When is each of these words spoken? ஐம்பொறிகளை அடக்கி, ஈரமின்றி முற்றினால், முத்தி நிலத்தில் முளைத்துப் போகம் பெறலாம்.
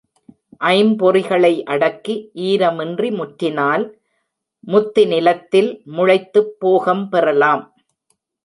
ஐம்பொறிகளை 0.67 1.63
அடக்கி, 1.63 2.15
ஈரமின்றி 2.35 3.09
முற்றினால், 3.15 3.85
முத்தி 4.67 5.05
நிலத்தில் 5.05 5.71
முளைத்துப் 5.97 6.53
போகம் 6.59 7.09
பெறலாம். 7.09 7.63